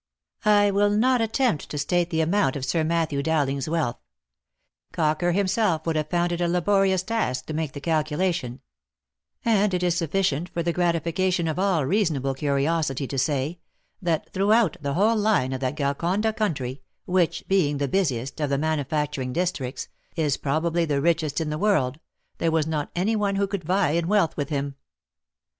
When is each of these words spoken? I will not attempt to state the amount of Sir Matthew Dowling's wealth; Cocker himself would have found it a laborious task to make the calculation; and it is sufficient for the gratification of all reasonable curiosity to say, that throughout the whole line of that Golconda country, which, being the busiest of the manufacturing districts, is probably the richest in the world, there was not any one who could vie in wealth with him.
I 0.45 0.71
will 0.71 0.89
not 0.89 1.21
attempt 1.21 1.69
to 1.69 1.77
state 1.77 2.09
the 2.09 2.21
amount 2.21 2.55
of 2.55 2.65
Sir 2.65 2.83
Matthew 2.83 3.21
Dowling's 3.21 3.69
wealth; 3.69 3.97
Cocker 4.91 5.31
himself 5.31 5.85
would 5.85 5.95
have 5.95 6.09
found 6.09 6.31
it 6.31 6.41
a 6.41 6.47
laborious 6.47 7.03
task 7.03 7.45
to 7.45 7.53
make 7.53 7.73
the 7.73 7.79
calculation; 7.81 8.61
and 9.45 9.75
it 9.75 9.83
is 9.83 9.95
sufficient 9.95 10.49
for 10.49 10.63
the 10.63 10.73
gratification 10.73 11.47
of 11.47 11.59
all 11.59 11.85
reasonable 11.85 12.33
curiosity 12.33 13.05
to 13.05 13.17
say, 13.19 13.59
that 14.01 14.33
throughout 14.33 14.75
the 14.81 14.95
whole 14.95 15.15
line 15.15 15.53
of 15.53 15.59
that 15.61 15.75
Golconda 15.75 16.33
country, 16.33 16.81
which, 17.05 17.45
being 17.47 17.77
the 17.77 17.87
busiest 17.87 18.39
of 18.41 18.49
the 18.49 18.57
manufacturing 18.57 19.31
districts, 19.31 19.87
is 20.15 20.35
probably 20.35 20.83
the 20.83 20.99
richest 20.99 21.39
in 21.39 21.51
the 21.51 21.59
world, 21.59 21.99
there 22.39 22.49
was 22.49 22.65
not 22.65 22.89
any 22.95 23.15
one 23.15 23.35
who 23.35 23.45
could 23.45 23.63
vie 23.63 23.91
in 23.91 24.07
wealth 24.07 24.35
with 24.35 24.49
him. 24.49 24.73